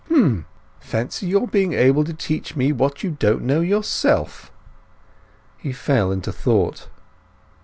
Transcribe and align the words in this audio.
"H'm. 0.09 0.47
Fancy 0.79 1.27
your 1.27 1.47
being 1.47 1.73
able 1.73 2.03
to 2.05 2.11
teach 2.15 2.55
me 2.55 2.71
what 2.71 3.03
you 3.03 3.11
don't 3.19 3.43
know 3.43 3.61
yourself!" 3.61 4.49
He 5.59 5.71
fell 5.73 6.11
into 6.11 6.31
thought. 6.31 6.87